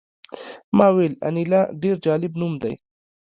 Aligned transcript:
ما 0.77 0.87
وویل 0.91 1.13
انیلا 1.27 1.61
ډېر 1.81 1.95
جالب 2.05 2.33
نوم 2.41 2.53
دی 2.61 2.73